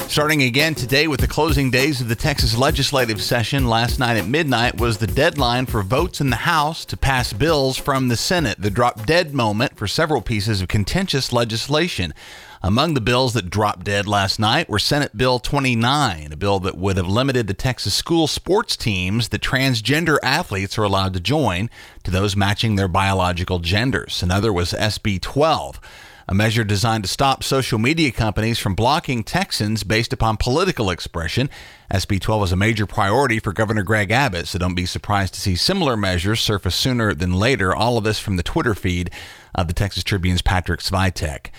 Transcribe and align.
Starting 0.09 0.43
again 0.45 0.75
today 0.75 1.09
with 1.09 1.21
the 1.21 1.27
closing 1.27 1.71
days 1.71 2.01
of 2.01 2.09
the 2.09 2.15
Texas 2.15 2.57
legislative 2.57 3.21
session, 3.21 3.67
last 3.67 3.99
night 3.99 4.17
at 4.17 4.27
midnight 4.27 4.81
was 4.81 4.97
the 4.97 5.07
deadline 5.07 5.67
for 5.67 5.83
votes 5.83 6.21
in 6.21 6.31
the 6.31 6.37
House 6.37 6.85
to 6.87 6.97
pass 6.97 7.33
bills 7.33 7.77
from 7.77 8.09
the 8.09 8.17
Senate, 8.17 8.59
the 8.59 8.71
drop 8.71 9.05
dead 9.05 9.35
moment 9.35 9.77
for 9.77 9.87
several 9.87 10.23
pieces 10.23 10.63
of 10.63 10.69
contentious 10.69 11.33
legislation. 11.33 12.15
Among 12.63 12.95
the 12.95 13.01
bills 13.01 13.35
that 13.35 13.51
dropped 13.51 13.85
dead 13.85 14.07
last 14.07 14.39
night 14.39 14.69
were 14.69 14.79
Senate 14.79 15.17
Bill 15.17 15.39
29, 15.39 16.33
a 16.33 16.37
bill 16.37 16.61
that 16.61 16.79
would 16.79 16.97
have 16.97 17.09
limited 17.09 17.47
the 17.47 17.55
Texas 17.55 17.95
school 17.95 18.27
sports 18.27 18.77
teams 18.77 19.29
that 19.29 19.43
transgender 19.43 20.19
athletes 20.23 20.79
are 20.79 20.85
allowed 20.85 21.15
to 21.15 21.21
join 21.21 21.69
to 22.05 22.11
those 22.11 22.37
matching 22.37 22.77
their 22.77 22.89
biological 22.89 23.59
genders. 23.59 24.23
Another 24.23 24.53
was 24.53 24.73
SB 24.73 25.21
12 25.21 25.81
a 26.29 26.35
measure 26.35 26.65
designed 26.65 27.05
to 27.05 27.11
stop 27.11 27.45
social 27.45 27.79
media 27.79 28.11
companies 28.11 28.59
from 28.59 28.75
blocking 28.75 29.23
Texans 29.23 29.85
based 29.85 30.13
upon 30.13 30.37
political 30.37 30.91
expression. 30.91 31.49
SB 31.93 32.21
12 32.21 32.45
is 32.45 32.53
a 32.53 32.57
major 32.57 32.87
priority 32.87 33.39
for 33.39 33.53
Governor 33.53 33.83
Greg 33.83 34.11
Abbott, 34.11 34.49
so 34.49 34.59
don't 34.59 34.75
be 34.75 34.87
surprised 34.87 35.35
to 35.35 35.41
see 35.41 35.55
similar 35.55 35.97
measures 35.97 36.41
surface 36.41 36.75
sooner 36.75 37.15
than 37.15 37.33
later. 37.33 37.75
All 37.75 37.97
of 37.97 38.05
this 38.05 38.19
from 38.19 38.37
the 38.37 38.43
Twitter 38.43 38.75
feed 38.75 39.11
of 39.55 39.69
the 39.69 39.75
Texas 39.75 40.03
Tribune's 40.03 40.43
Patrick 40.43 40.81
Svitek. 40.81 41.51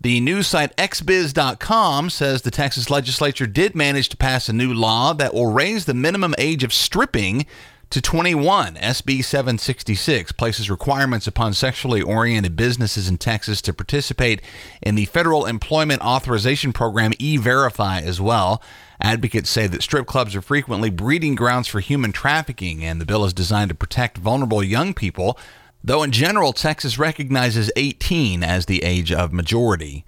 The 0.00 0.20
news 0.20 0.46
site 0.46 0.76
xbiz.com 0.76 2.10
says 2.10 2.42
the 2.42 2.52
Texas 2.52 2.88
legislature 2.88 3.48
did 3.48 3.74
manage 3.74 4.08
to 4.10 4.16
pass 4.16 4.48
a 4.48 4.52
new 4.52 4.72
law 4.72 5.12
that 5.14 5.34
will 5.34 5.50
raise 5.50 5.86
the 5.86 5.94
minimum 5.94 6.36
age 6.38 6.62
of 6.62 6.72
stripping 6.72 7.46
to 7.90 8.00
21. 8.00 8.74
SB 8.74 9.24
766 9.24 10.32
places 10.32 10.70
requirements 10.70 11.26
upon 11.26 11.54
sexually 11.54 12.02
oriented 12.02 12.56
businesses 12.56 13.08
in 13.08 13.18
Texas 13.18 13.62
to 13.62 13.72
participate 13.72 14.42
in 14.82 14.94
the 14.94 15.06
Federal 15.06 15.46
Employment 15.46 16.02
Authorization 16.02 16.72
Program 16.72 17.12
E 17.18 17.36
Verify 17.36 18.00
as 18.00 18.20
well. 18.20 18.62
Advocates 19.00 19.48
say 19.48 19.66
that 19.66 19.82
strip 19.82 20.06
clubs 20.06 20.34
are 20.34 20.42
frequently 20.42 20.90
breeding 20.90 21.34
grounds 21.34 21.68
for 21.68 21.80
human 21.80 22.12
trafficking, 22.12 22.84
and 22.84 23.00
the 23.00 23.06
bill 23.06 23.24
is 23.24 23.32
designed 23.32 23.68
to 23.68 23.74
protect 23.74 24.18
vulnerable 24.18 24.62
young 24.62 24.92
people 24.92 25.38
though 25.82 26.02
in 26.02 26.12
general, 26.12 26.52
Texas 26.52 26.98
recognizes 26.98 27.70
18 27.76 28.42
as 28.42 28.66
the 28.66 28.82
age 28.82 29.12
of 29.12 29.32
majority. 29.32 30.04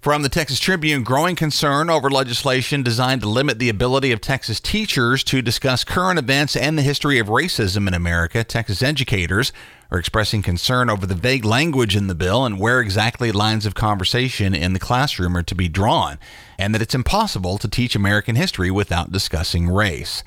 From 0.00 0.22
the 0.22 0.30
Texas 0.30 0.58
Tribune, 0.58 1.02
growing 1.02 1.36
concern 1.36 1.90
over 1.90 2.08
legislation 2.08 2.82
designed 2.82 3.20
to 3.20 3.28
limit 3.28 3.58
the 3.58 3.68
ability 3.68 4.12
of 4.12 4.22
Texas 4.22 4.58
teachers 4.58 5.22
to 5.24 5.42
discuss 5.42 5.84
current 5.84 6.18
events 6.18 6.56
and 6.56 6.78
the 6.78 6.82
history 6.82 7.18
of 7.18 7.26
racism 7.26 7.86
in 7.86 7.92
America. 7.92 8.42
Texas 8.42 8.82
educators 8.82 9.52
are 9.90 9.98
expressing 9.98 10.40
concern 10.40 10.88
over 10.88 11.04
the 11.04 11.14
vague 11.14 11.44
language 11.44 11.94
in 11.94 12.06
the 12.06 12.14
bill 12.14 12.46
and 12.46 12.58
where 12.58 12.80
exactly 12.80 13.30
lines 13.30 13.66
of 13.66 13.74
conversation 13.74 14.54
in 14.54 14.72
the 14.72 14.78
classroom 14.78 15.36
are 15.36 15.42
to 15.42 15.54
be 15.54 15.68
drawn, 15.68 16.18
and 16.58 16.74
that 16.74 16.80
it's 16.80 16.94
impossible 16.94 17.58
to 17.58 17.68
teach 17.68 17.94
American 17.94 18.36
history 18.36 18.70
without 18.70 19.12
discussing 19.12 19.68
race. 19.68 20.24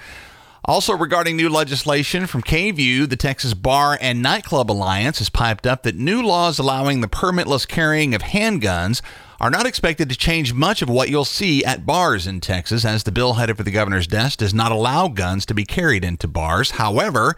Also, 0.65 0.95
regarding 0.95 1.35
new 1.35 1.49
legislation 1.49 2.27
from 2.27 2.43
KVUE, 2.43 3.09
the 3.09 3.17
Texas 3.17 3.53
Bar 3.53 3.97
and 3.99 4.21
Nightclub 4.21 4.71
Alliance 4.71 5.17
has 5.17 5.29
piped 5.29 5.65
up 5.65 5.81
that 5.81 5.95
new 5.95 6.21
laws 6.21 6.59
allowing 6.59 7.01
the 7.01 7.09
permitless 7.09 7.67
carrying 7.67 8.13
of 8.13 8.21
handguns 8.21 9.01
are 9.43 9.49
not 9.49 9.65
expected 9.65 10.07
to 10.07 10.15
change 10.15 10.53
much 10.53 10.81
of 10.81 10.89
what 10.89 11.09
you'll 11.09 11.25
see 11.25 11.65
at 11.65 11.85
bars 11.85 12.25
in 12.25 12.39
Texas, 12.39 12.85
as 12.85 13.03
the 13.03 13.11
bill 13.11 13.33
headed 13.33 13.57
for 13.57 13.63
the 13.63 13.71
governor's 13.71 14.07
desk 14.07 14.39
does 14.39 14.53
not 14.53 14.71
allow 14.71 15.09
guns 15.09 15.45
to 15.45 15.53
be 15.53 15.65
carried 15.65 16.05
into 16.05 16.27
bars. 16.27 16.71
However, 16.71 17.35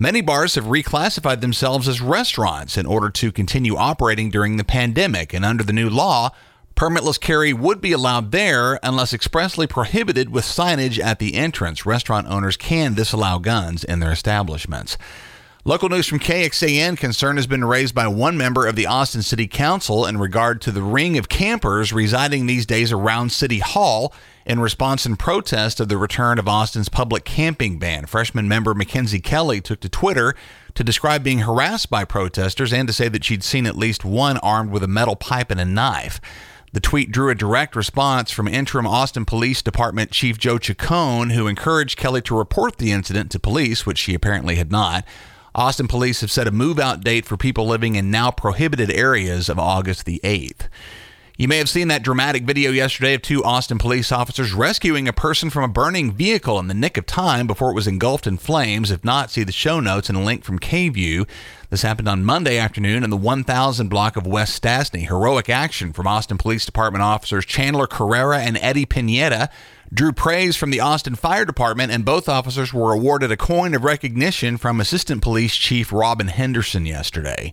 Many 0.00 0.20
bars 0.20 0.54
have 0.54 0.66
reclassified 0.66 1.40
themselves 1.40 1.88
as 1.88 2.00
restaurants 2.00 2.78
in 2.78 2.86
order 2.86 3.10
to 3.10 3.32
continue 3.32 3.74
operating 3.74 4.30
during 4.30 4.56
the 4.56 4.62
pandemic, 4.62 5.34
and 5.34 5.44
under 5.44 5.64
the 5.64 5.72
new 5.72 5.90
law, 5.90 6.30
Permitless 6.76 7.18
carry 7.18 7.52
would 7.52 7.80
be 7.80 7.90
allowed 7.90 8.30
there 8.30 8.78
unless 8.84 9.12
expressly 9.12 9.66
prohibited 9.66 10.30
with 10.30 10.44
signage 10.44 11.00
at 11.00 11.18
the 11.18 11.34
entrance. 11.34 11.84
Restaurant 11.84 12.28
owners 12.28 12.56
can 12.56 12.94
disallow 12.94 13.40
guns 13.40 13.82
in 13.82 13.98
their 13.98 14.12
establishments. 14.12 14.96
Local 15.68 15.90
news 15.90 16.06
from 16.06 16.18
KXAN 16.18 16.96
concern 16.96 17.36
has 17.36 17.46
been 17.46 17.62
raised 17.62 17.94
by 17.94 18.08
one 18.08 18.38
member 18.38 18.66
of 18.66 18.74
the 18.74 18.86
Austin 18.86 19.20
City 19.20 19.46
Council 19.46 20.06
in 20.06 20.16
regard 20.16 20.62
to 20.62 20.72
the 20.72 20.80
ring 20.80 21.18
of 21.18 21.28
campers 21.28 21.92
residing 21.92 22.46
these 22.46 22.64
days 22.64 22.90
around 22.90 23.32
City 23.32 23.58
Hall 23.58 24.14
in 24.46 24.60
response 24.60 25.04
and 25.04 25.18
protest 25.18 25.78
of 25.78 25.90
the 25.90 25.98
return 25.98 26.38
of 26.38 26.48
Austin's 26.48 26.88
public 26.88 27.26
camping 27.26 27.78
ban. 27.78 28.06
Freshman 28.06 28.48
member 28.48 28.72
Mackenzie 28.72 29.20
Kelly 29.20 29.60
took 29.60 29.80
to 29.80 29.90
Twitter 29.90 30.34
to 30.72 30.82
describe 30.82 31.22
being 31.22 31.40
harassed 31.40 31.90
by 31.90 32.02
protesters 32.02 32.72
and 32.72 32.88
to 32.88 32.94
say 32.94 33.10
that 33.10 33.24
she'd 33.24 33.44
seen 33.44 33.66
at 33.66 33.76
least 33.76 34.06
one 34.06 34.38
armed 34.38 34.70
with 34.70 34.82
a 34.82 34.88
metal 34.88 35.16
pipe 35.16 35.50
and 35.50 35.60
a 35.60 35.66
knife. 35.66 36.18
The 36.72 36.80
tweet 36.80 37.12
drew 37.12 37.28
a 37.28 37.34
direct 37.34 37.76
response 37.76 38.30
from 38.30 38.48
interim 38.48 38.86
Austin 38.86 39.26
Police 39.26 39.60
Department 39.60 40.12
Chief 40.12 40.38
Joe 40.38 40.56
Chacon, 40.56 41.28
who 41.28 41.46
encouraged 41.46 41.98
Kelly 41.98 42.22
to 42.22 42.38
report 42.38 42.78
the 42.78 42.90
incident 42.90 43.30
to 43.32 43.38
police, 43.38 43.84
which 43.84 43.98
she 43.98 44.14
apparently 44.14 44.54
had 44.54 44.72
not. 44.72 45.04
Austin 45.54 45.88
police 45.88 46.20
have 46.20 46.30
set 46.30 46.46
a 46.46 46.50
move 46.50 46.78
out 46.78 47.02
date 47.02 47.24
for 47.24 47.36
people 47.36 47.66
living 47.66 47.94
in 47.94 48.10
now 48.10 48.30
prohibited 48.30 48.90
areas 48.90 49.48
of 49.48 49.58
August 49.58 50.04
the 50.04 50.20
8th. 50.22 50.68
You 51.38 51.46
may 51.46 51.58
have 51.58 51.68
seen 51.68 51.86
that 51.86 52.02
dramatic 52.02 52.42
video 52.42 52.72
yesterday 52.72 53.14
of 53.14 53.22
two 53.22 53.44
Austin 53.44 53.78
police 53.78 54.10
officers 54.10 54.52
rescuing 54.52 55.06
a 55.06 55.12
person 55.12 55.50
from 55.50 55.62
a 55.62 55.68
burning 55.68 56.10
vehicle 56.10 56.58
in 56.58 56.66
the 56.66 56.74
nick 56.74 56.96
of 56.96 57.06
time 57.06 57.46
before 57.46 57.70
it 57.70 57.76
was 57.76 57.86
engulfed 57.86 58.26
in 58.26 58.38
flames. 58.38 58.90
If 58.90 59.04
not, 59.04 59.30
see 59.30 59.44
the 59.44 59.52
show 59.52 59.78
notes 59.78 60.08
and 60.08 60.18
a 60.18 60.20
link 60.20 60.42
from 60.42 60.58
KVUE. 60.58 61.28
This 61.70 61.82
happened 61.82 62.08
on 62.08 62.24
Monday 62.24 62.58
afternoon 62.58 63.04
in 63.04 63.10
the 63.10 63.16
1000 63.16 63.88
block 63.88 64.16
of 64.16 64.26
West 64.26 64.60
Stassney. 64.60 65.06
Heroic 65.06 65.48
action 65.48 65.92
from 65.92 66.08
Austin 66.08 66.38
Police 66.38 66.66
Department 66.66 67.02
officers 67.02 67.46
Chandler 67.46 67.86
Carrera 67.86 68.40
and 68.40 68.58
Eddie 68.58 68.84
Pineda 68.84 69.48
drew 69.92 70.12
praise 70.12 70.56
from 70.56 70.70
the 70.70 70.80
Austin 70.80 71.14
Fire 71.14 71.44
Department, 71.44 71.92
and 71.92 72.04
both 72.04 72.28
officers 72.28 72.72
were 72.72 72.92
awarded 72.92 73.32
a 73.32 73.36
coin 73.36 73.74
of 73.74 73.84
recognition 73.84 74.56
from 74.56 74.80
Assistant 74.80 75.22
Police 75.22 75.56
Chief 75.56 75.92
Robin 75.92 76.28
Henderson 76.28 76.84
yesterday. 76.86 77.52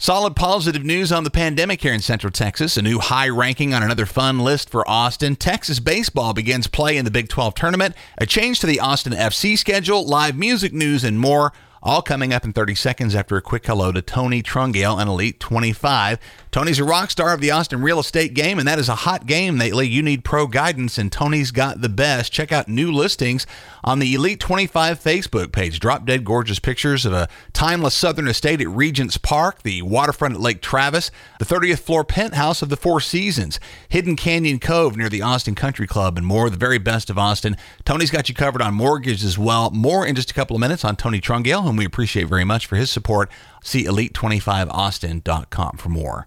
Solid 0.00 0.36
positive 0.36 0.84
news 0.84 1.10
on 1.10 1.24
the 1.24 1.30
pandemic 1.30 1.82
here 1.82 1.92
in 1.92 2.00
Central 2.00 2.30
Texas. 2.30 2.76
A 2.76 2.82
new 2.82 3.00
high 3.00 3.28
ranking 3.28 3.74
on 3.74 3.82
another 3.82 4.06
fun 4.06 4.38
list 4.38 4.70
for 4.70 4.88
Austin. 4.88 5.34
Texas 5.34 5.80
baseball 5.80 6.32
begins 6.32 6.68
play 6.68 6.96
in 6.96 7.04
the 7.04 7.10
Big 7.10 7.28
12 7.28 7.54
tournament. 7.54 7.96
A 8.16 8.24
change 8.24 8.60
to 8.60 8.68
the 8.68 8.78
Austin 8.78 9.12
FC 9.12 9.58
schedule, 9.58 10.06
live 10.06 10.38
music 10.38 10.72
news, 10.72 11.02
and 11.02 11.18
more. 11.18 11.52
All 11.80 12.02
coming 12.02 12.34
up 12.34 12.44
in 12.44 12.52
30 12.52 12.74
seconds 12.74 13.14
after 13.14 13.36
a 13.36 13.42
quick 13.42 13.64
hello 13.64 13.92
to 13.92 14.02
Tony 14.02 14.42
Trungale 14.42 15.00
and 15.00 15.08
Elite 15.08 15.38
25. 15.38 16.18
Tony's 16.50 16.80
a 16.80 16.84
rock 16.84 17.10
star 17.10 17.32
of 17.32 17.40
the 17.40 17.52
Austin 17.52 17.82
real 17.82 18.00
estate 18.00 18.34
game, 18.34 18.58
and 18.58 18.66
that 18.66 18.80
is 18.80 18.88
a 18.88 18.94
hot 18.94 19.26
game 19.26 19.58
lately. 19.58 19.86
You 19.86 20.02
need 20.02 20.24
pro 20.24 20.46
guidance, 20.46 20.98
and 20.98 21.12
Tony's 21.12 21.50
got 21.52 21.80
the 21.80 21.88
best. 21.88 22.32
Check 22.32 22.50
out 22.50 22.66
new 22.66 22.90
listings 22.90 23.46
on 23.84 24.00
the 24.00 24.14
Elite 24.14 24.40
25 24.40 24.98
Facebook 24.98 25.52
page. 25.52 25.78
Drop 25.78 26.04
dead 26.04 26.24
gorgeous 26.24 26.58
pictures 26.58 27.06
of 27.06 27.12
a 27.12 27.28
timeless 27.52 27.94
southern 27.94 28.26
estate 28.26 28.60
at 28.60 28.68
Regents 28.68 29.18
Park, 29.18 29.62
the 29.62 29.82
waterfront 29.82 30.34
at 30.34 30.40
Lake 30.40 30.60
Travis, 30.60 31.12
the 31.38 31.44
30th 31.44 31.80
floor 31.80 32.02
penthouse 32.02 32.60
of 32.60 32.70
the 32.70 32.76
Four 32.76 33.00
Seasons, 33.00 33.60
Hidden 33.88 34.16
Canyon 34.16 34.58
Cove 34.58 34.96
near 34.96 35.08
the 35.08 35.22
Austin 35.22 35.54
Country 35.54 35.86
Club, 35.86 36.16
and 36.16 36.26
more. 36.26 36.50
The 36.50 36.56
very 36.56 36.78
best 36.78 37.10
of 37.10 37.18
Austin. 37.18 37.56
Tony's 37.84 38.10
got 38.10 38.28
you 38.28 38.34
covered 38.34 38.62
on 38.62 38.74
mortgage 38.74 39.22
as 39.22 39.38
well. 39.38 39.70
More 39.70 40.04
in 40.04 40.16
just 40.16 40.30
a 40.30 40.34
couple 40.34 40.56
of 40.56 40.60
minutes 40.60 40.84
on 40.84 40.96
Tony 40.96 41.20
Trungale, 41.20 41.67
we 41.76 41.84
appreciate 41.84 42.28
very 42.28 42.44
much 42.44 42.66
for 42.66 42.76
his 42.76 42.90
support. 42.90 43.30
See 43.62 43.84
elite25austin.com 43.84 45.76
for 45.76 45.88
more. 45.88 46.26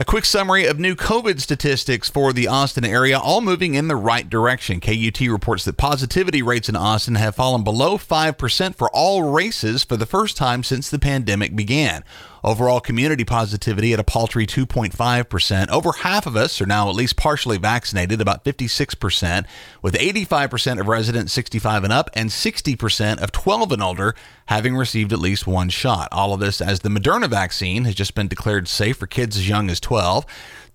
A 0.00 0.04
quick 0.04 0.24
summary 0.24 0.64
of 0.64 0.78
new 0.78 0.94
COVID 0.94 1.40
statistics 1.40 2.08
for 2.08 2.32
the 2.32 2.46
Austin 2.46 2.84
area, 2.84 3.18
all 3.18 3.40
moving 3.40 3.74
in 3.74 3.88
the 3.88 3.96
right 3.96 4.30
direction. 4.30 4.78
KUT 4.78 5.18
reports 5.22 5.64
that 5.64 5.76
positivity 5.76 6.40
rates 6.40 6.68
in 6.68 6.76
Austin 6.76 7.16
have 7.16 7.34
fallen 7.34 7.64
below 7.64 7.98
5% 7.98 8.76
for 8.76 8.88
all 8.94 9.24
races 9.24 9.82
for 9.82 9.96
the 9.96 10.06
first 10.06 10.36
time 10.36 10.62
since 10.62 10.88
the 10.88 11.00
pandemic 11.00 11.56
began. 11.56 12.04
Overall 12.44 12.80
community 12.80 13.24
positivity 13.24 13.92
at 13.92 14.00
a 14.00 14.04
paltry 14.04 14.46
2.5%. 14.46 15.68
Over 15.68 15.92
half 15.92 16.26
of 16.26 16.36
us 16.36 16.60
are 16.60 16.66
now 16.66 16.88
at 16.88 16.94
least 16.94 17.16
partially 17.16 17.58
vaccinated, 17.58 18.20
about 18.20 18.44
56%, 18.44 19.46
with 19.82 19.94
85% 19.94 20.80
of 20.80 20.88
residents 20.88 21.32
65 21.32 21.84
and 21.84 21.92
up 21.92 22.10
and 22.14 22.30
60% 22.30 23.18
of 23.18 23.32
12 23.32 23.72
and 23.72 23.82
older 23.82 24.14
having 24.46 24.76
received 24.76 25.12
at 25.12 25.18
least 25.18 25.46
one 25.46 25.68
shot. 25.68 26.08
All 26.12 26.32
of 26.32 26.40
this 26.40 26.60
as 26.60 26.80
the 26.80 26.88
Moderna 26.88 27.28
vaccine 27.28 27.84
has 27.84 27.94
just 27.94 28.14
been 28.14 28.28
declared 28.28 28.68
safe 28.68 28.96
for 28.96 29.06
kids 29.06 29.36
as 29.36 29.48
young 29.48 29.70
as 29.70 29.80
12. 29.80 30.24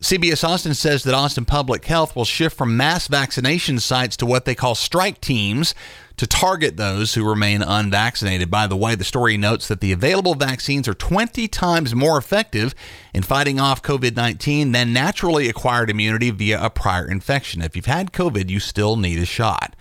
CBS 0.03 0.45
Austin 0.45 0.73
says 0.73 1.03
that 1.03 1.13
Austin 1.13 1.45
Public 1.45 1.85
Health 1.85 2.13
will 2.13 2.25
shift 2.25 2.57
from 2.57 2.75
mass 2.75 3.07
vaccination 3.07 3.79
sites 3.79 4.17
to 4.17 4.25
what 4.25 4.43
they 4.43 4.53
call 4.53 4.75
strike 4.75 5.21
teams 5.21 5.73
to 6.17 6.27
target 6.27 6.75
those 6.75 7.13
who 7.13 7.25
remain 7.27 7.61
unvaccinated. 7.61 8.51
By 8.51 8.67
the 8.67 8.75
way, 8.75 8.95
the 8.95 9.05
story 9.05 9.37
notes 9.37 9.69
that 9.69 9.79
the 9.79 9.93
available 9.93 10.35
vaccines 10.35 10.89
are 10.89 10.93
20 10.93 11.47
times 11.47 11.95
more 11.95 12.17
effective 12.17 12.75
in 13.13 13.23
fighting 13.23 13.61
off 13.61 13.81
COVID 13.81 14.17
19 14.17 14.73
than 14.73 14.91
naturally 14.91 15.47
acquired 15.47 15.89
immunity 15.89 16.31
via 16.31 16.61
a 16.61 16.69
prior 16.69 17.09
infection. 17.09 17.61
If 17.61 17.77
you've 17.77 17.85
had 17.85 18.11
COVID, 18.11 18.49
you 18.49 18.59
still 18.59 18.97
need 18.97 19.19
a 19.19 19.25
shot. 19.25 19.73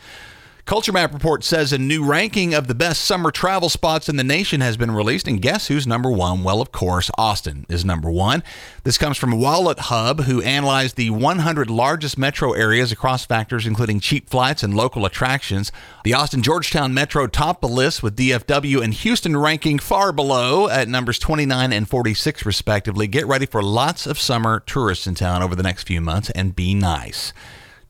Culture 0.65 0.93
Map 0.93 1.13
report 1.13 1.43
says 1.43 1.73
a 1.73 1.79
new 1.79 2.05
ranking 2.05 2.55
of 2.55 2.69
the 2.69 2.75
best 2.75 3.03
summer 3.03 3.33
travel 3.33 3.69
spots 3.69 4.09
in 4.09 4.15
the 4.15 4.23
nation 4.23 4.61
has 4.61 4.77
been 4.77 4.93
released, 4.93 5.27
and 5.27 5.43
guess 5.43 5.67
who's 5.67 5.89
number 5.89 6.09
one? 6.09 6.45
Well, 6.45 6.61
of 6.61 6.71
course, 6.71 7.11
Austin 7.19 7.67
is 7.69 7.85
number 7.85 8.09
one. 8.09 8.45
This 8.85 8.97
comes 8.97 9.19
from 9.19 9.41
Wallet 9.41 9.81
Hub, 9.81 10.21
who 10.21 10.41
analyzed 10.41 10.95
the 10.95 11.11
100 11.11 11.69
largest 11.69 12.17
metro 12.17 12.53
areas 12.53 12.93
across 12.93 13.27
factors 13.27 13.67
including 13.67 13.99
cheap 13.99 14.31
flights 14.31 14.63
and 14.63 14.73
local 14.73 15.05
attractions. 15.05 15.73
The 16.05 16.15
Austin 16.15 16.43
Georgetown 16.43 16.95
Metro 16.95 17.27
topped 17.27 17.61
the 17.61 17.69
list 17.69 18.05
with 18.05 18.17
DFW 18.17 18.85
and 18.85 18.95
Houston 18.95 19.37
ranking 19.37 19.81
far 19.81 20.13
below 20.13 20.69
at 20.69 20.87
numbers 20.87 21.19
29 21.19 21.73
and 21.73 21.89
46, 21.89 22.47
respectively. 22.47 23.09
Get 23.09 23.27
ready 23.27 23.47
for 23.47 23.65
lots 23.65 24.07
of 24.07 24.17
summer 24.17 24.61
tourists 24.61 25.09
in 25.09 25.17
town 25.17 25.43
over 25.43 25.57
the 25.57 25.65
next 25.65 25.89
few 25.89 26.01
months 26.01 26.31
and 26.31 26.55
be 26.55 26.73
nice. 26.73 27.33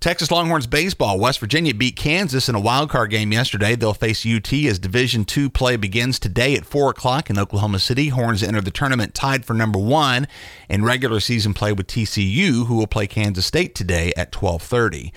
Texas 0.03 0.33
Longhorns 0.33 0.67
baseball. 0.67 1.21
West 1.21 1.39
Virginia 1.39 1.73
beat 1.73 1.95
Kansas 1.95 2.49
in 2.49 2.57
a 2.57 2.61
wild 2.61 2.91
card 2.91 3.13
game 3.13 3.31
yesterday. 3.31 3.77
They'll 3.77 3.95
face 3.95 4.27
UT 4.27 4.53
as 4.53 4.81
Division 4.81 5.25
II 5.25 5.49
play 5.49 5.77
begins 5.77 6.19
today 6.19 6.57
at 6.57 6.67
4 6.67 6.91
o'clock 6.91 7.31
in 7.31 7.39
Oklahoma 7.39 7.79
City. 7.79 8.09
Horns 8.09 8.43
enter 8.43 8.61
the 8.61 8.73
tournament 8.73 9.15
tied 9.15 9.45
for 9.45 9.55
number 9.55 9.79
one 9.79 10.27
in 10.69 10.85
regular 10.85 11.21
season 11.21 11.55
play 11.55 11.73
with 11.73 11.87
TCU, 11.87 12.67
who 12.67 12.75
will 12.75 12.89
play 12.89 13.07
Kansas 13.07 13.47
State 13.47 13.77
today 13.77 14.13
at 14.17 14.35
1230. 14.35 15.13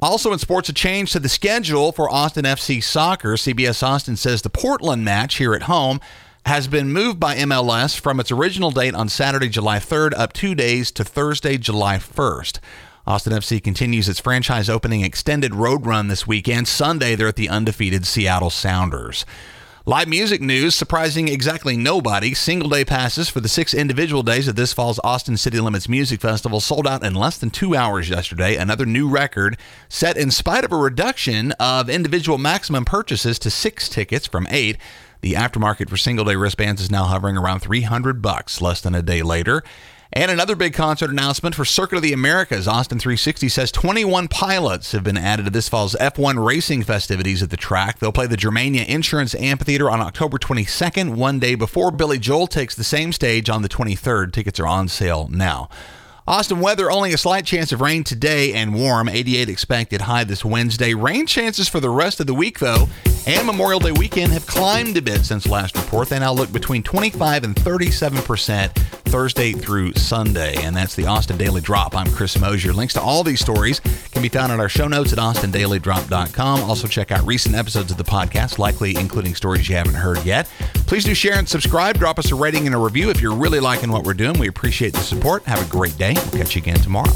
Also 0.00 0.32
in 0.32 0.38
sports, 0.38 0.70
a 0.70 0.72
change 0.72 1.12
to 1.12 1.20
the 1.20 1.28
schedule 1.28 1.92
for 1.92 2.08
Austin 2.08 2.46
FC 2.46 2.82
soccer. 2.82 3.34
CBS 3.34 3.82
Austin 3.82 4.16
says 4.16 4.40
the 4.40 4.48
Portland 4.48 5.04
match 5.04 5.34
here 5.34 5.52
at 5.52 5.64
home 5.64 6.00
has 6.46 6.68
been 6.68 6.90
moved 6.90 7.20
by 7.20 7.36
MLS 7.36 8.00
from 8.00 8.18
its 8.18 8.32
original 8.32 8.70
date 8.70 8.94
on 8.94 9.10
Saturday, 9.10 9.50
July 9.50 9.76
3rd, 9.76 10.14
up 10.16 10.32
two 10.32 10.54
days 10.54 10.90
to 10.90 11.04
Thursday, 11.04 11.58
July 11.58 11.98
1st. 11.98 12.60
Austin 13.04 13.32
FC 13.32 13.60
continues 13.60 14.08
its 14.08 14.20
franchise 14.20 14.68
opening 14.68 15.00
extended 15.00 15.56
road 15.56 15.84
run 15.86 16.06
this 16.06 16.24
weekend. 16.24 16.68
Sunday, 16.68 17.16
they're 17.16 17.26
at 17.26 17.34
the 17.34 17.48
undefeated 17.48 18.06
Seattle 18.06 18.48
Sounders. 18.48 19.26
Live 19.84 20.06
music 20.06 20.40
news 20.40 20.76
surprising 20.76 21.26
exactly 21.26 21.76
nobody. 21.76 22.32
Single 22.32 22.68
day 22.68 22.84
passes 22.84 23.28
for 23.28 23.40
the 23.40 23.48
six 23.48 23.74
individual 23.74 24.22
days 24.22 24.46
of 24.46 24.54
this 24.54 24.72
fall's 24.72 25.00
Austin 25.02 25.36
City 25.36 25.58
Limits 25.58 25.88
Music 25.88 26.20
Festival 26.20 26.60
sold 26.60 26.86
out 26.86 27.04
in 27.04 27.16
less 27.16 27.36
than 27.38 27.50
two 27.50 27.74
hours 27.74 28.08
yesterday. 28.08 28.54
Another 28.54 28.86
new 28.86 29.08
record 29.08 29.58
set 29.88 30.16
in 30.16 30.30
spite 30.30 30.64
of 30.64 30.70
a 30.70 30.76
reduction 30.76 31.50
of 31.58 31.90
individual 31.90 32.38
maximum 32.38 32.84
purchases 32.84 33.40
to 33.40 33.50
six 33.50 33.88
tickets 33.88 34.28
from 34.28 34.46
eight. 34.48 34.78
The 35.22 35.32
aftermarket 35.32 35.88
for 35.88 35.96
single 35.96 36.24
day 36.24 36.36
wristbands 36.36 36.80
is 36.80 36.90
now 36.90 37.06
hovering 37.06 37.36
around 37.36 37.58
300 37.58 38.22
bucks 38.22 38.60
less 38.60 38.80
than 38.80 38.94
a 38.94 39.02
day 39.02 39.22
later. 39.22 39.64
And 40.14 40.30
another 40.30 40.56
big 40.56 40.74
concert 40.74 41.10
announcement 41.10 41.54
for 41.54 41.64
Circuit 41.64 41.96
of 41.96 42.02
the 42.02 42.12
Americas. 42.12 42.68
Austin 42.68 42.98
360 42.98 43.48
says 43.48 43.72
Twenty 43.72 44.04
One 44.04 44.28
Pilots 44.28 44.92
have 44.92 45.02
been 45.02 45.16
added 45.16 45.46
to 45.46 45.50
this 45.50 45.70
fall's 45.70 45.96
F1 45.98 46.44
racing 46.44 46.82
festivities 46.82 47.42
at 47.42 47.48
the 47.48 47.56
track. 47.56 47.98
They'll 47.98 48.12
play 48.12 48.26
the 48.26 48.36
Germania 48.36 48.84
Insurance 48.86 49.34
Amphitheater 49.34 49.88
on 49.88 50.02
October 50.02 50.36
22nd, 50.36 51.14
one 51.14 51.38
day 51.38 51.54
before 51.54 51.90
Billy 51.90 52.18
Joel 52.18 52.46
takes 52.46 52.74
the 52.74 52.84
same 52.84 53.10
stage 53.14 53.48
on 53.48 53.62
the 53.62 53.70
23rd. 53.70 54.34
Tickets 54.34 54.60
are 54.60 54.66
on 54.66 54.88
sale 54.88 55.28
now. 55.30 55.70
Austin 56.28 56.60
weather 56.60 56.90
only 56.90 57.14
a 57.14 57.18
slight 57.18 57.46
chance 57.46 57.72
of 57.72 57.80
rain 57.80 58.04
today 58.04 58.52
and 58.52 58.74
warm. 58.74 59.08
88 59.08 59.48
expected 59.48 60.02
high 60.02 60.24
this 60.24 60.44
Wednesday. 60.44 60.92
Rain 60.92 61.26
chances 61.26 61.68
for 61.68 61.80
the 61.80 61.90
rest 61.90 62.20
of 62.20 62.26
the 62.26 62.34
week, 62.34 62.58
though, 62.58 62.86
and 63.26 63.46
Memorial 63.46 63.80
Day 63.80 63.92
weekend 63.92 64.32
have 64.32 64.46
climbed 64.46 64.96
a 64.98 65.02
bit 65.02 65.24
since 65.24 65.48
last 65.48 65.74
report. 65.74 66.10
They 66.10 66.18
now 66.18 66.34
look 66.34 66.52
between 66.52 66.82
25 66.82 67.44
and 67.44 67.56
37 67.56 68.22
percent 68.22 68.78
Thursday 69.12 69.52
through 69.52 69.92
Sunday. 69.92 70.54
And 70.64 70.74
that's 70.74 70.94
the 70.94 71.04
Austin 71.04 71.36
Daily 71.36 71.60
Drop. 71.60 71.94
I'm 71.94 72.10
Chris 72.12 72.40
Mosier. 72.40 72.72
Links 72.72 72.94
to 72.94 73.00
all 73.02 73.22
these 73.22 73.40
stories 73.40 73.78
can 74.10 74.22
be 74.22 74.30
found 74.30 74.50
at 74.50 74.58
our 74.58 74.70
show 74.70 74.88
notes 74.88 75.12
at 75.12 75.18
austindailydrop.com. 75.18 76.60
Also, 76.62 76.88
check 76.88 77.12
out 77.12 77.22
recent 77.26 77.54
episodes 77.54 77.90
of 77.90 77.98
the 77.98 78.04
podcast, 78.04 78.56
likely 78.58 78.96
including 78.96 79.34
stories 79.34 79.68
you 79.68 79.76
haven't 79.76 79.92
heard 79.92 80.24
yet. 80.24 80.48
Please 80.86 81.04
do 81.04 81.14
share 81.14 81.34
and 81.34 81.46
subscribe. 81.46 81.98
Drop 81.98 82.18
us 82.18 82.32
a 82.32 82.34
rating 82.34 82.64
and 82.64 82.74
a 82.74 82.78
review 82.78 83.10
if 83.10 83.20
you're 83.20 83.36
really 83.36 83.60
liking 83.60 83.92
what 83.92 84.04
we're 84.04 84.14
doing. 84.14 84.38
We 84.38 84.48
appreciate 84.48 84.94
the 84.94 85.00
support. 85.00 85.44
Have 85.44 85.62
a 85.62 85.70
great 85.70 85.98
day. 85.98 86.14
We'll 86.14 86.42
catch 86.42 86.56
you 86.56 86.62
again 86.62 86.78
tomorrow. 86.78 87.12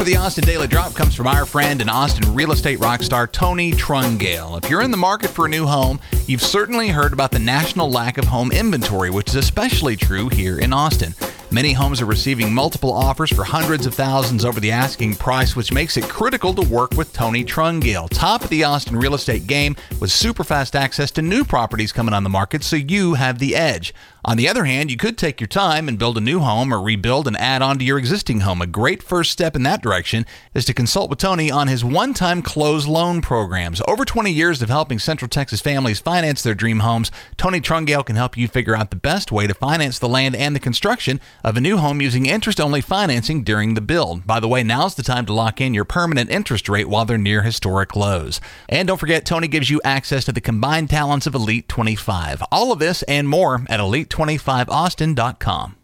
For 0.00 0.04
the 0.04 0.16
Austin 0.16 0.44
Daily 0.44 0.66
Drop 0.66 0.94
comes 0.94 1.14
from 1.14 1.26
our 1.26 1.44
friend 1.44 1.82
and 1.82 1.90
Austin 1.90 2.34
real 2.34 2.52
estate 2.52 2.80
rock 2.80 3.02
star 3.02 3.26
Tony 3.26 3.72
Trungale. 3.72 4.56
If 4.56 4.70
you're 4.70 4.80
in 4.80 4.90
the 4.90 4.96
market 4.96 5.28
for 5.28 5.44
a 5.44 5.48
new 5.50 5.66
home, 5.66 6.00
you've 6.26 6.40
certainly 6.40 6.88
heard 6.88 7.12
about 7.12 7.32
the 7.32 7.38
national 7.38 7.90
lack 7.90 8.16
of 8.16 8.24
home 8.24 8.50
inventory, 8.50 9.10
which 9.10 9.28
is 9.28 9.34
especially 9.34 9.96
true 9.96 10.30
here 10.30 10.58
in 10.58 10.72
Austin. 10.72 11.14
Many 11.50 11.74
homes 11.74 12.00
are 12.00 12.06
receiving 12.06 12.54
multiple 12.54 12.92
offers 12.92 13.30
for 13.30 13.44
hundreds 13.44 13.84
of 13.84 13.94
thousands 13.94 14.42
over 14.42 14.58
the 14.58 14.70
asking 14.70 15.16
price, 15.16 15.54
which 15.54 15.70
makes 15.70 15.98
it 15.98 16.04
critical 16.04 16.54
to 16.54 16.62
work 16.62 16.92
with 16.92 17.12
Tony 17.12 17.44
Trungale, 17.44 18.08
top 18.08 18.44
of 18.44 18.48
the 18.48 18.64
Austin 18.64 18.96
real 18.96 19.14
estate 19.14 19.46
game 19.46 19.76
with 20.00 20.10
super 20.10 20.44
fast 20.44 20.74
access 20.74 21.10
to 21.10 21.20
new 21.20 21.44
properties 21.44 21.92
coming 21.92 22.14
on 22.14 22.24
the 22.24 22.30
market 22.30 22.64
so 22.64 22.76
you 22.76 23.14
have 23.14 23.38
the 23.38 23.54
edge. 23.54 23.92
On 24.22 24.36
the 24.36 24.48
other 24.48 24.66
hand, 24.66 24.90
you 24.90 24.98
could 24.98 25.16
take 25.16 25.40
your 25.40 25.48
time 25.48 25.88
and 25.88 25.98
build 25.98 26.18
a 26.18 26.20
new 26.20 26.40
home 26.40 26.74
or 26.74 26.80
rebuild 26.80 27.26
and 27.26 27.36
add 27.38 27.62
on 27.62 27.78
to 27.78 27.84
your 27.84 27.98
existing 27.98 28.40
home. 28.40 28.60
A 28.60 28.66
great 28.66 29.02
first 29.02 29.30
step 29.30 29.56
in 29.56 29.62
that 29.62 29.82
direction 29.82 30.26
is 30.52 30.66
to 30.66 30.74
consult 30.74 31.08
with 31.08 31.18
Tony 31.18 31.50
on 31.50 31.68
his 31.68 31.82
one 31.82 32.12
time 32.12 32.42
close 32.42 32.86
loan 32.86 33.22
programs. 33.22 33.80
Over 33.88 34.04
20 34.04 34.30
years 34.30 34.60
of 34.60 34.68
helping 34.68 34.98
Central 34.98 35.28
Texas 35.28 35.62
families 35.62 36.00
finance 36.00 36.42
their 36.42 36.54
dream 36.54 36.80
homes, 36.80 37.10
Tony 37.38 37.62
Trungale 37.62 38.04
can 38.04 38.16
help 38.16 38.36
you 38.36 38.46
figure 38.46 38.76
out 38.76 38.90
the 38.90 38.96
best 38.96 39.32
way 39.32 39.46
to 39.46 39.54
finance 39.54 39.98
the 39.98 40.08
land 40.08 40.36
and 40.36 40.54
the 40.54 40.60
construction 40.60 41.18
of 41.42 41.56
a 41.56 41.60
new 41.60 41.78
home 41.78 42.02
using 42.02 42.26
interest 42.26 42.60
only 42.60 42.82
financing 42.82 43.42
during 43.42 43.72
the 43.72 43.80
build. 43.80 44.26
By 44.26 44.38
the 44.38 44.48
way, 44.48 44.62
now's 44.62 44.96
the 44.96 45.02
time 45.02 45.24
to 45.26 45.32
lock 45.32 45.62
in 45.62 45.72
your 45.72 45.86
permanent 45.86 46.28
interest 46.28 46.68
rate 46.68 46.90
while 46.90 47.06
they're 47.06 47.16
near 47.16 47.40
historic 47.40 47.96
lows. 47.96 48.38
And 48.68 48.86
don't 48.86 48.98
forget, 48.98 49.24
Tony 49.24 49.48
gives 49.48 49.70
you 49.70 49.80
access 49.82 50.26
to 50.26 50.32
the 50.32 50.42
combined 50.42 50.90
talents 50.90 51.26
of 51.26 51.34
Elite 51.34 51.68
25. 51.68 52.42
All 52.52 52.70
of 52.70 52.78
this 52.78 53.02
and 53.04 53.26
more 53.26 53.64
at 53.70 53.80
Elite 53.80 54.09
25austin.com. 54.10 55.79